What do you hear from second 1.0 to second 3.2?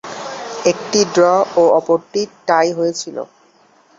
Draw ও অপরটি tie হয়েছিল।